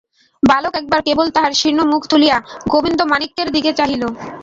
[0.43, 2.37] বালক একবার কেবল তাহার শীর্ণ মুখ তুলিয়া
[2.73, 4.03] গোবিন্দমাণিক্যের দিকে চাহিল।